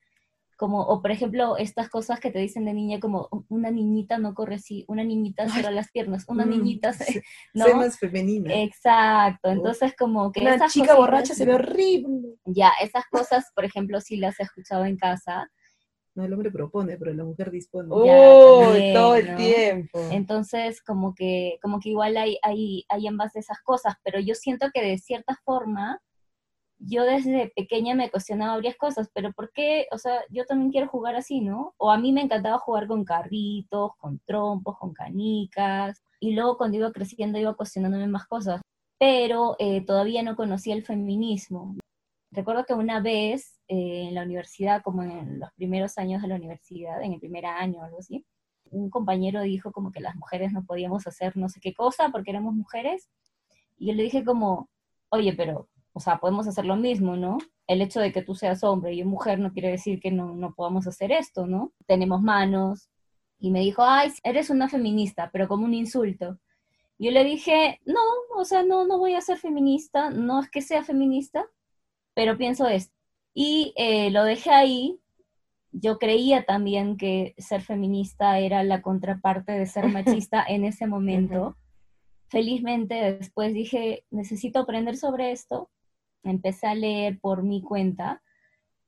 [0.56, 4.34] como, o por ejemplo, estas cosas que te dicen de niña, como una niñita no
[4.34, 7.22] corre así, una niñita cierra las piernas, una Mm, niñita se,
[7.54, 7.64] ¿no?
[7.66, 8.54] Sé más femenina.
[8.54, 12.36] Exacto, entonces como que Una esas chica borracha se ve horrible.
[12.44, 15.50] Ya, esas cosas, por ejemplo, sí las he escuchado en casa,
[16.14, 17.88] No, el hombre propone, pero la mujer dispone.
[18.06, 19.36] Ya, Uy, también, todo el ¿no?
[19.36, 19.98] tiempo.
[20.12, 24.34] entonces como que, como que igual hay, hay, hay ambas de esas cosas, pero yo
[24.34, 26.00] siento que de cierta forma,
[26.78, 29.86] yo desde pequeña me cuestionaba varias cosas, pero ¿por qué?
[29.90, 31.74] O sea, yo también quiero jugar así, ¿no?
[31.78, 36.76] O a mí me encantaba jugar con carritos, con trompos, con canicas, y luego cuando
[36.76, 38.60] iba creciendo iba cuestionándome más cosas,
[38.98, 41.76] pero eh, todavía no conocía el feminismo.
[42.30, 46.36] Recuerdo que una vez eh, en la universidad, como en los primeros años de la
[46.36, 48.24] universidad, en el primer año o algo así,
[48.70, 52.30] un compañero dijo como que las mujeres no podíamos hacer no sé qué cosa porque
[52.30, 53.08] éramos mujeres,
[53.76, 54.68] y yo le dije como,
[55.10, 57.38] oye, pero, o sea, podemos hacer lo mismo, ¿no?
[57.66, 60.34] El hecho de que tú seas hombre y yo mujer no quiere decir que no,
[60.34, 61.72] no podamos hacer esto, ¿no?
[61.86, 62.88] Tenemos manos.
[63.38, 66.38] Y me dijo, ay, eres una feminista, pero como un insulto.
[66.98, 68.00] Yo le dije, no,
[68.36, 71.44] o sea, no, no voy a ser feminista, no es que sea feminista,
[72.14, 72.93] pero pienso esto.
[73.34, 75.00] Y eh, lo dejé ahí.
[75.72, 81.56] Yo creía también que ser feminista era la contraparte de ser machista en ese momento.
[82.28, 85.70] Felizmente después dije, necesito aprender sobre esto.
[86.22, 88.22] Empecé a leer por mi cuenta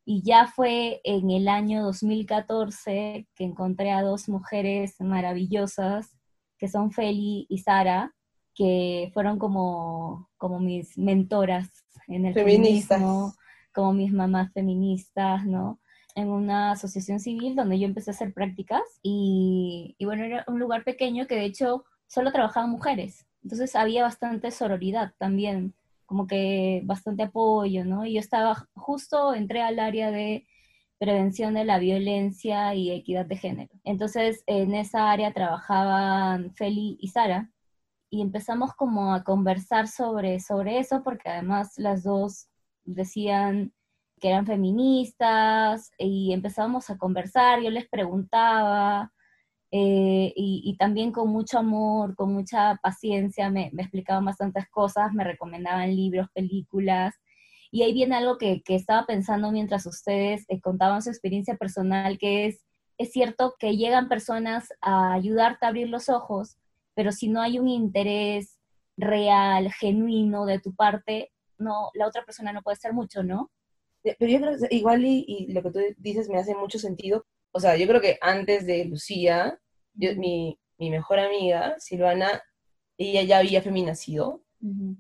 [0.09, 6.17] y ya fue en el año 2014 que encontré a dos mujeres maravillosas
[6.59, 8.15] que son Feli y Sara,
[8.55, 11.69] que fueron como, como mis mentoras
[12.07, 13.01] en el Feministas.
[13.01, 13.35] feminismo,
[13.77, 15.79] como mis mamás feministas, ¿no?
[16.15, 20.59] En una asociación civil donde yo empecé a hacer prácticas y, y bueno, era un
[20.59, 23.27] lugar pequeño que de hecho solo trabajaban mujeres.
[23.43, 25.75] Entonces había bastante sororidad también,
[26.07, 28.07] como que bastante apoyo, ¿no?
[28.07, 30.47] Y yo estaba, justo entré al área de
[30.99, 33.75] prevención de la violencia y equidad de género.
[33.85, 37.51] Entonces, en esa área trabajaban Feli y Sara,
[38.09, 42.49] y empezamos como a conversar sobre, sobre eso, porque además las dos
[42.87, 43.73] decían
[44.21, 49.13] que eran feministas, y empezábamos a conversar, yo les preguntaba,
[49.71, 55.25] eh, y, también con mucho amor, con mucha paciencia, me, me explicaban bastantes cosas, me
[55.25, 57.15] recomendaban libros, películas,
[57.71, 62.17] y ahí viene algo que, que estaba pensando mientras ustedes eh, contaban su experiencia personal,
[62.19, 62.65] que es,
[62.97, 66.57] es cierto que llegan personas a ayudarte a abrir los ojos,
[66.95, 68.59] pero si no hay un interés
[68.97, 73.51] real, genuino de tu parte, no, la otra persona no puede ser mucho, ¿no?
[74.03, 77.27] Pero yo creo que igual y, y lo que tú dices me hace mucho sentido.
[77.53, 79.59] O sea, yo creo que antes de Lucía,
[79.95, 82.43] yo- mi, mi mejor amiga, Silvana,
[82.99, 84.43] ella ya había feminacido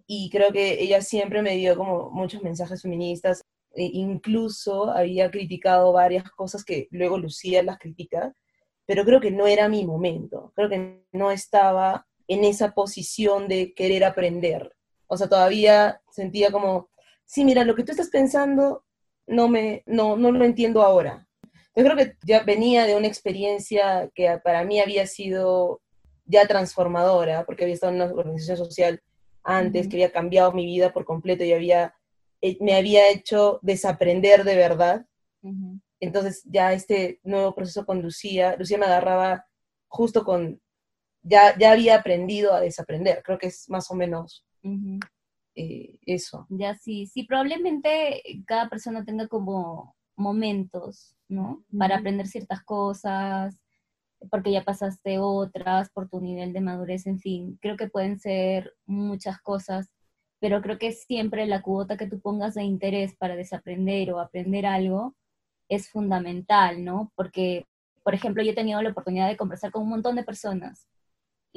[0.06, 3.42] y creo que ella siempre me dio como muchos mensajes feministas.
[3.74, 8.32] E incluso había criticado varias cosas que luego Lucía las critica,
[8.86, 10.52] pero creo que no era mi momento.
[10.56, 14.75] Creo que no estaba en esa posición de querer aprender.
[15.06, 16.88] O sea, todavía sentía como,
[17.24, 18.84] sí, mira, lo que tú estás pensando
[19.26, 21.26] no, me, no, no lo entiendo ahora.
[21.74, 25.82] Yo creo que ya venía de una experiencia que para mí había sido
[26.24, 29.02] ya transformadora, porque había estado en una organización social
[29.42, 31.94] antes, que había cambiado mi vida por completo y había,
[32.40, 35.06] eh, me había hecho desaprender de verdad.
[36.00, 39.46] Entonces ya este nuevo proceso con Lucía, Lucía me agarraba
[39.86, 40.60] justo con,
[41.22, 44.45] ya, ya había aprendido a desaprender, creo que es más o menos
[45.56, 46.46] Eh, eso.
[46.50, 51.64] Ya sí, sí, probablemente cada persona tenga como momentos, ¿no?
[51.78, 53.58] Para aprender ciertas cosas,
[54.30, 58.74] porque ya pasaste otras, por tu nivel de madurez, en fin, creo que pueden ser
[58.86, 59.90] muchas cosas,
[60.40, 64.66] pero creo que siempre la cuota que tú pongas de interés para desaprender o aprender
[64.66, 65.14] algo
[65.68, 67.12] es fundamental, ¿no?
[67.16, 67.66] Porque,
[68.04, 70.86] por ejemplo, yo he tenido la oportunidad de conversar con un montón de personas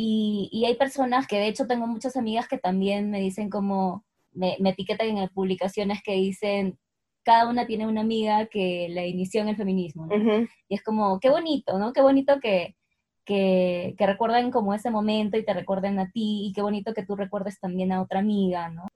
[0.02, 4.06] Y, y hay personas que, de hecho, tengo muchas amigas que también me dicen como,
[4.32, 6.80] me, me etiquetan en publicaciones que dicen,
[7.24, 10.06] cada una tiene una amiga que la inició en el feminismo.
[10.06, 10.16] ¿no?
[10.16, 10.48] Ujú.
[10.70, 11.92] Y es como, qué bonito, ¿no?
[11.92, 12.78] Qué bonito que,
[13.26, 17.06] que, que recuerden como ese momento y te recuerden a ti, y qué bonito que
[17.06, 18.88] tú recuerdes también a otra amiga, ¿no?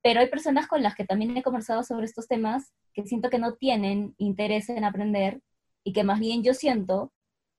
[0.00, 3.38] Pero hay personas con las que también he conversado sobre estos temas que siento que
[3.38, 5.42] no tienen interés en aprender
[5.84, 7.12] y que más bien yo siento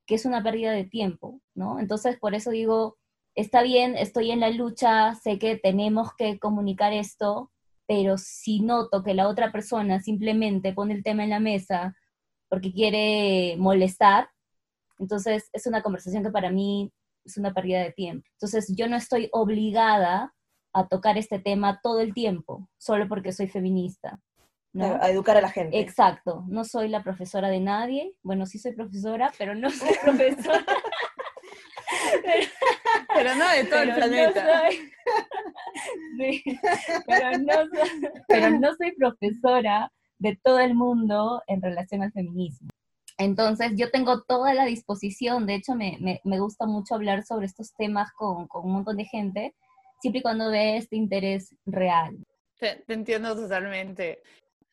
[0.08, 1.80] que es una pérdida de tiempo, ¿no?
[1.80, 2.98] Entonces, por eso digo,
[3.36, 7.52] está bien, estoy en la lucha, sé que tenemos que comunicar esto,
[7.86, 11.96] pero si noto que la otra persona simplemente pone el tema en la mesa
[12.50, 14.30] porque quiere molestar,
[14.98, 16.92] entonces es una conversación que para mí
[17.26, 18.28] es una pérdida de tiempo.
[18.34, 20.34] Entonces yo no estoy obligada
[20.74, 24.20] a tocar este tema todo el tiempo, solo porque soy feminista.
[24.78, 24.86] ¿No?
[24.90, 25.80] Claro, a educar a la gente.
[25.80, 30.66] Exacto, no soy la profesora de nadie, bueno, sí soy profesora, pero no soy profesora.
[33.16, 34.62] Pero no de todo el no planeta.
[34.70, 34.92] soy-
[36.18, 36.44] Sí,
[37.06, 42.68] pero, no soy, pero no soy profesora de todo el mundo en relación al feminismo.
[43.20, 47.46] Entonces, yo tengo toda la disposición, de hecho, me, me- me gusta mucho hablar sobre
[47.46, 49.56] estos temas con, con un montón de gente,
[50.02, 52.18] siempre y cuando ve este interés real.
[52.60, 54.22] Te, te entiendo totalmente.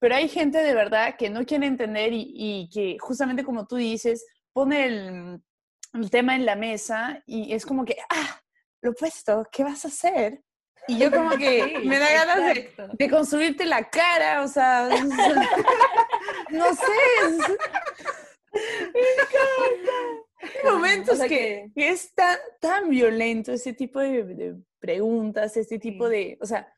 [0.04, 3.76] Pero hay gente de verdad que no quiere entender y, y que justamente como tú
[3.76, 5.40] dices, pone el,
[5.94, 8.38] el tema en la mesa y es como que, ah,
[8.82, 10.42] lo opuesto, ¿qué vas a hacer?
[10.88, 14.90] Y yo como que Sí, me da ganas de, de construirte la cara, o sea,
[16.50, 16.92] no sé.
[17.22, 17.58] es-
[20.64, 25.56] Hay momentos O sea que, que es tan, tan violento ese tipo de, de preguntas,
[25.56, 26.14] este tipo Sí.
[26.14, 26.70] de, o sea,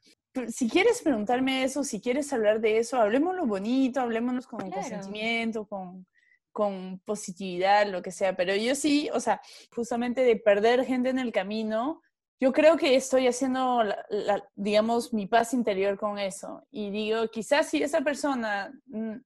[0.48, 4.74] si quieres preguntarme eso, si quieres hablar de eso, hablemoslo bonito, hablemoslo con Claro.
[4.74, 6.06] consentimiento, con,
[6.52, 9.40] con positividad, lo que sea, pero yo sí, o sea,
[9.74, 12.00] justamente de perder gente en el camino,
[12.38, 16.66] yo creo que estoy haciendo, la- la- digamos, mi paz interior con eso.
[16.70, 18.72] Y digo, quizás si esa persona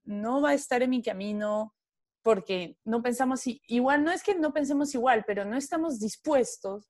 [0.05, 1.73] no va a estar en mi camino
[2.23, 6.87] porque no pensamos, igual, no es que no pensemos igual, pero no estamos dispuestos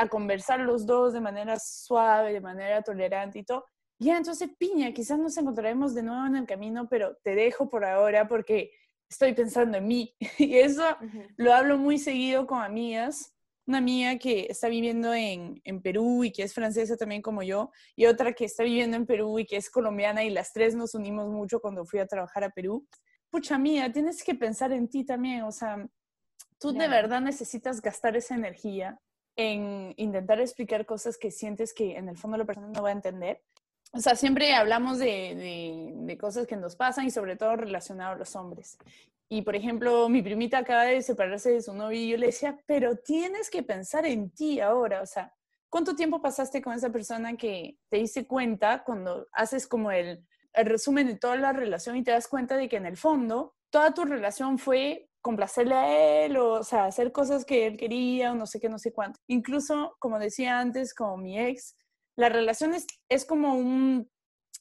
[0.00, 3.66] a conversar los dos de manera suave, de manera tolerante y todo.
[3.98, 7.84] Ya, entonces, piña, quizás nos encontraremos de nuevo en el camino, pero te dejo por
[7.84, 8.70] ahora porque
[9.10, 10.16] estoy pensando en mí.
[10.38, 10.84] Y eso
[11.36, 13.34] lo hablo muy seguido con amigas.
[13.66, 17.70] Una amiga que está viviendo en, en Perú y que es francesa también como yo,
[17.94, 20.94] y otra que está viviendo en Perú y que es colombiana, y las tres nos
[20.94, 22.86] unimos mucho cuando fui a trabajar a Perú.
[23.28, 25.86] Pucha mía, tienes que pensar en ti también, o sea,
[26.58, 28.98] tú de verdad necesitas gastar esa energía
[29.36, 32.92] en intentar explicar cosas que sientes que en el fondo la persona no va a
[32.92, 33.42] entender.
[33.92, 38.16] O sea, siempre hablamos de, de- cosas que nos pasan y sobre todo relacionado a
[38.18, 38.78] los hombres.
[39.28, 42.58] Y por ejemplo, mi primita acaba de separarse de su novio y yo le decía,
[42.66, 45.02] pero tienes que pensar en ti ahora.
[45.02, 45.32] O sea,
[45.68, 50.66] ¿cuánto tiempo pasaste con esa persona que te diste cuenta cuando haces como el, el
[50.66, 53.92] resumen de toda la relación y te das cuenta de que en el fondo toda
[53.94, 58.46] tu relación fue complacerle a él o, sea, hacer cosas que él quería o no
[58.46, 59.20] sé qué, no sé cuánto.
[59.26, 61.76] Incluso, como decía antes, con mi ex,
[62.16, 64.10] la relación es, es como un,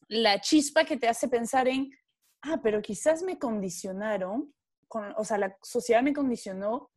[0.07, 1.89] la chispa que te hace pensar en,
[2.43, 4.53] ah, pero quizás me condicionaron,
[4.87, 6.89] con, o sea, la sociedad me condicionó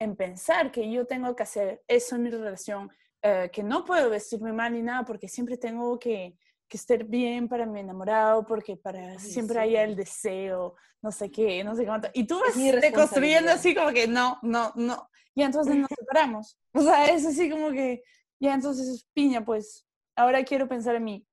[0.00, 2.90] en pensar que yo tengo que hacer eso en mi relación,
[3.22, 6.36] eh, que no puedo vestirme mal ni nada porque siempre tengo que,
[6.68, 9.60] que estar bien para mi enamorado, porque para siempre sí.
[9.60, 12.08] haya el deseo, no sé qué, no sé cuánto.
[12.14, 13.48] Y tú vas responsabilidad.
[13.48, 15.08] así como que no, no, no.
[15.34, 16.58] Y entonces nos separamos.
[16.74, 18.02] O sea, es así como que,
[18.40, 21.26] ya entonces, piña, pues, ahora quiero pensar en mí.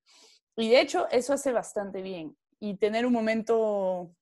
[0.56, 2.36] Y de hecho, eso hace bastante bien.
[2.60, 4.16] Y tener un momento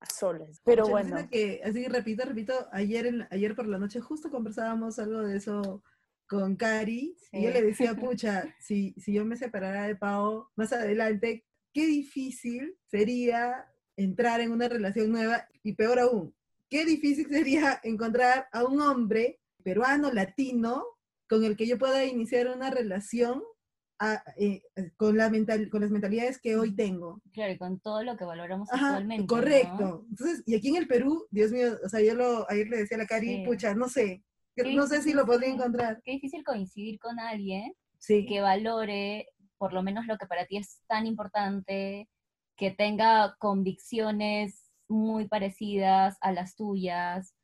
[0.00, 0.60] a solas.
[0.64, 1.28] Pero Pucha, bueno.
[1.30, 5.82] que, así repito, repito, ayer, en- ayer por la noche justo conversábamos algo de eso
[6.28, 7.54] con Cari, y yo Sí.
[7.54, 13.66] le decía, pucha, si, si yo me separara de Pau más adelante, qué difícil sería
[13.96, 16.34] entrar en una relación nueva, y peor aún,
[16.70, 20.84] qué difícil sería encontrar a un hombre peruano, latino,
[21.28, 23.42] con el que yo pueda iniciar una relación
[23.98, 24.62] a- eh,
[24.96, 27.20] con, la mental, con las mentalidades que hoy tengo.
[27.32, 29.22] Claro, y con todo lo que valoramos Ajá, actualmente.
[29.22, 29.26] ¿no?
[29.26, 30.06] correcto.
[30.08, 32.96] Entonces, y aquí en el Perú, Dios mío, o sea, yo lo, ayer le decía
[32.96, 33.42] a la Cari, Sí.
[33.44, 34.22] pucha, no sé,
[34.64, 36.00] que- no sé si lo podría encontrar.
[36.04, 38.26] Qué difícil coincidir con alguien Sí.
[38.26, 39.28] que valore
[39.58, 42.08] por lo menos lo que para ti es tan importante,
[42.56, 47.34] que tenga convicciones muy parecidas a las tuyas,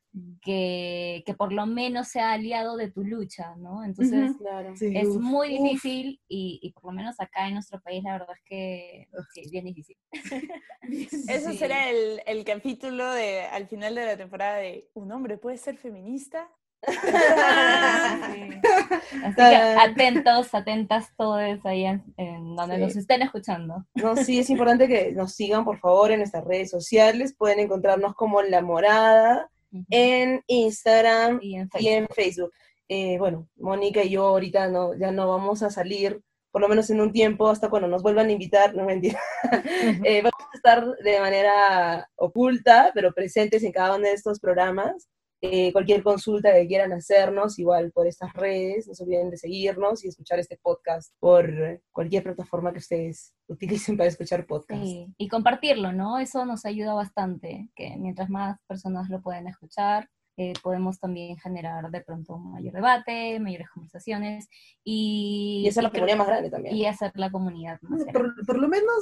[0.43, 3.83] que, que por lo menos sea aliado de tu lucha, ¿no?
[3.85, 4.39] Entonces, Ujú.
[4.39, 4.77] Claro.
[4.77, 8.13] Sí, es uf, muy difícil y, y por lo menos acá en nuestro país la
[8.13, 9.97] verdad es que sí, bien difícil.
[11.29, 11.59] Eso Sí.
[11.59, 15.77] será el, el capítulo de al final de la temporada de ¿Un hombre puede ser
[15.77, 16.49] feminista?
[16.87, 18.51] Sí.
[19.25, 23.85] Así que atentos, atentas todos ahí en, donde nos estén escuchando.
[23.95, 27.35] No, sí, es importante que nos sigan, por favor, en nuestras redes sociales.
[27.37, 29.51] Pueden encontrarnos como La Morada
[29.91, 31.57] en Instagram y
[31.89, 32.53] en Facebook.
[32.89, 36.21] Eh, bueno, Mónica y yo ahorita no, ya no vamos a salir,
[36.51, 39.19] por lo menos en un tiempo, hasta cuando nos vuelvan a invitar, no mentira.
[40.05, 45.09] eh, vamos a estar de manera oculta, pero presentes en cada uno de estos programas.
[45.47, 50.03] Eh, cualquier consulta que quieran hacernos, igual por estas redes, no se olviden de seguirnos
[50.03, 54.83] y escuchar este podcast por cualquier plataforma que ustedes utilicen para escuchar podcast.
[55.19, 56.19] y compartirlo, ¿no?
[56.19, 61.91] Eso nos ayuda bastante, que mientras más personas lo pueden escuchar, eh, podemos también generar
[61.91, 64.49] de pronto un mayor debate, mayores conversaciones
[64.83, 65.63] y...
[65.65, 66.75] Y hacer la comunidad más grande también.
[66.75, 68.13] Y hacer la comunidad más grande.
[68.13, 68.97] Por, por, lo menos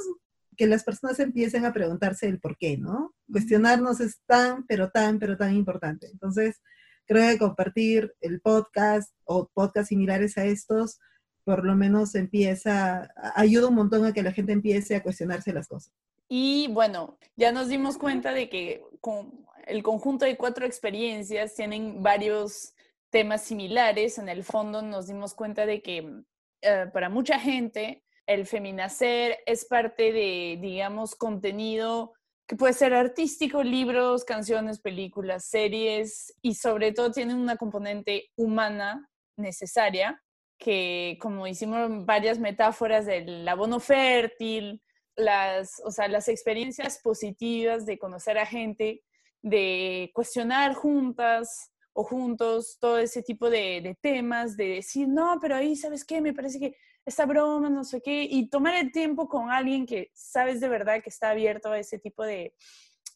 [0.55, 3.13] que las personas empiecen a preguntarse el por qué, ¿no?
[3.31, 6.07] Cuestionarnos es tan, pero tan, pero tan importante.
[6.11, 6.61] Entonces,
[7.05, 10.99] creo que compartir el podcast o podcasts similares a estos,
[11.43, 15.67] por lo menos empieza, ayuda un montón a que la gente empiece a cuestionarse las
[15.67, 15.93] cosas.
[16.29, 22.01] Y bueno, ya nos dimos cuenta de que con el conjunto de cuatro experiencias tienen
[22.01, 22.73] varios
[23.09, 24.17] temas similares.
[24.17, 26.23] En el fondo nos dimos cuenta de que
[26.61, 32.13] eh, para mucha gente el feminacer es parte de, digamos, contenido
[32.47, 39.09] que puede ser artístico, libros, canciones, películas, series y sobre todo tiene una componente humana
[39.37, 40.21] necesaria
[40.57, 44.81] que como hicimos varias metáforas del abono fértil,
[45.15, 49.03] las, o sea, las experiencias positivas de conocer a gente
[49.41, 55.75] de cuestionar juntas o juntos todo ese tipo de, temas, de decir, no, pero ahí,
[55.75, 56.21] ¿sabes qué?
[56.21, 56.75] Me parece que
[57.05, 61.01] esta broma, no sé qué, y tomar el tiempo con alguien que sabes de verdad
[61.01, 62.55] que está abierto a ese tipo de,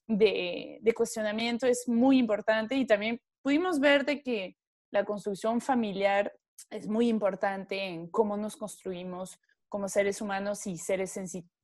[0.08, 4.58] de, de cuestionamiento es muy importante y también pudimos ver de que
[4.92, 6.34] la construcción familiar
[6.70, 11.20] es muy importante en cómo nos construimos como seres humanos y seres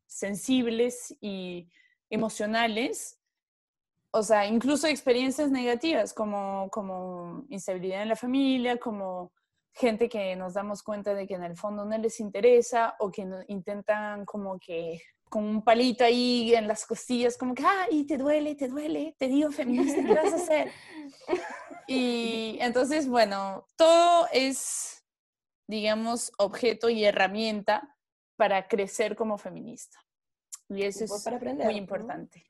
[0.07, 1.69] sensibles y
[2.09, 3.19] emocionales
[4.15, 9.33] o sea, incluso experiencias negativas como, como instabilidad en la familia, como
[9.73, 13.27] gente que nos damos cuenta de que en el fondo no les interesa o que
[13.47, 18.53] intentan como que con un palito ahí en las costillas, como que, ay, te duele,
[18.53, 20.71] te duele, te digo feminista, ¿qué vas a hacer?
[21.85, 25.03] Y entonces, bueno, todo es,
[25.67, 27.97] digamos, objeto y herramienta
[28.37, 29.99] para crecer como feminista.
[30.69, 31.27] Y eso es
[31.65, 32.45] muy importante.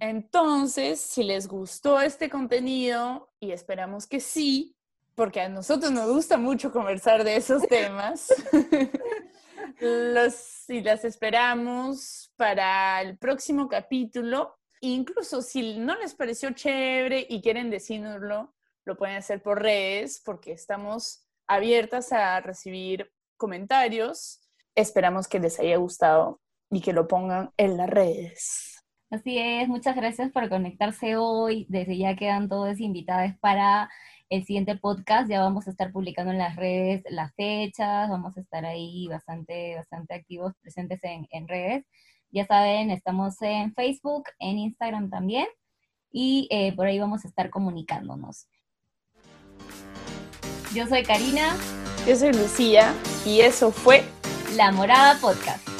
[0.00, 4.76] Entonces, si les gustó este contenido, y esperamos que sí,
[5.14, 8.32] porque a nosotros nos gusta mucho conversar de esos temas,
[9.80, 14.56] los, y las esperamos para el próximo capítulo.
[14.80, 18.54] Incluso si no les pareció chévere y quieren decirnoslo,
[18.84, 24.40] lo pueden hacer por redes, porque estamos abiertas a recibir comentarios.
[24.74, 26.40] Esperamos que les haya gustado
[26.70, 28.74] y que lo pongan en las redes.
[29.10, 31.66] Así es, muchas gracias por conectarse hoy.
[31.68, 33.88] Desde ya quedan todos invitados para
[34.28, 35.28] el siguiente podcast.
[35.28, 39.76] Ya vamos a estar publicando en las redes las fechas, vamos a estar ahí bastante,
[39.76, 41.84] bastante activos, presentes en, en redes.
[42.30, 45.46] Ya saben, estamos en Facebook, en Instagram también,
[46.10, 48.48] y eh, por ahí vamos a estar comunicándonos.
[50.74, 51.56] Yo soy Karina.
[52.06, 52.92] Yo soy Lucía,
[53.24, 54.02] y eso fue
[54.56, 55.73] La Morada Podcast.